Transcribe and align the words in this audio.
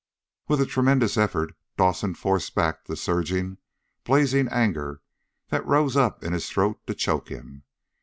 With 0.47 0.59
a 0.59 0.65
tremendous 0.65 1.15
effort 1.15 1.53
Dawson 1.77 2.15
forced 2.15 2.55
back 2.55 2.85
the 2.85 2.95
surging, 2.97 3.59
blazing 4.03 4.47
anger 4.47 4.99
that 5.49 5.63
rose 5.63 5.95
up 5.95 6.23
in 6.23 6.33
his 6.33 6.49
throat 6.49 6.79
to 6.87 6.95
choke 6.95 7.29
him. 7.29 7.61